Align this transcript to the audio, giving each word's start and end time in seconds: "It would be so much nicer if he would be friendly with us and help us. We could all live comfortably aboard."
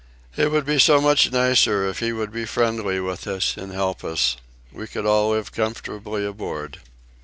"It 0.35 0.49
would 0.49 0.65
be 0.65 0.79
so 0.79 0.99
much 0.99 1.31
nicer 1.31 1.87
if 1.87 1.99
he 1.99 2.11
would 2.11 2.31
be 2.31 2.45
friendly 2.45 2.99
with 2.99 3.27
us 3.27 3.55
and 3.55 3.71
help 3.71 4.03
us. 4.03 4.35
We 4.71 4.87
could 4.87 5.05
all 5.05 5.29
live 5.29 5.51
comfortably 5.51 6.25
aboard." 6.25 6.79